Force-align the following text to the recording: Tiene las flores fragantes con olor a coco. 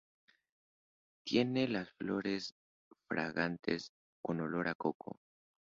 Tiene 1.23 1.67
las 1.67 1.91
flores 1.91 2.55
fragantes 3.07 3.91
con 4.23 4.41
olor 4.41 4.67
a 4.67 4.73
coco. 4.73 5.19